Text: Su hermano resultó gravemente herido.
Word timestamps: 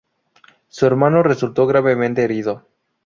Su 0.69 0.87
hermano 0.87 1.21
resultó 1.21 1.67
gravemente 1.67 2.23
herido. 2.23 2.65